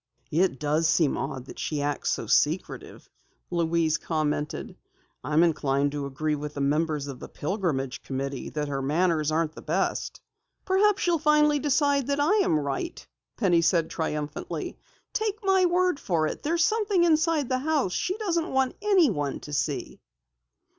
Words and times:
"It 0.31 0.59
does 0.59 0.87
seem 0.89 1.15
odd 1.15 1.45
that 1.45 1.59
she 1.59 1.83
acts 1.83 2.09
so 2.09 2.25
secretive," 2.25 3.07
Louise 3.51 3.99
commented. 3.99 4.75
"I'm 5.23 5.43
inclined 5.43 5.91
to 5.91 6.07
agree 6.07 6.33
with 6.33 6.57
members 6.59 7.05
of 7.05 7.19
the 7.19 7.29
Pilgrimage 7.29 8.01
Committee 8.01 8.49
that 8.49 8.67
her 8.67 8.81
manners 8.81 9.31
aren't 9.31 9.53
the 9.53 9.61
best." 9.61 10.19
"Perhaps 10.65 11.05
you'll 11.05 11.19
finally 11.19 11.59
decide 11.59 12.07
that 12.07 12.19
I 12.19 12.33
am 12.37 12.57
right!" 12.57 13.07
Penny 13.37 13.61
said 13.61 13.91
triumphantly. 13.91 14.79
"Take 15.13 15.37
my 15.43 15.67
word 15.67 15.99
for 15.99 16.25
it, 16.25 16.41
there's 16.41 16.63
something 16.63 17.03
inside 17.03 17.47
the 17.47 17.59
house 17.59 17.93
she 17.93 18.17
doesn't 18.17 18.49
want 18.49 18.77
anyone 18.81 19.39
to 19.41 19.53
see!" 19.53 20.01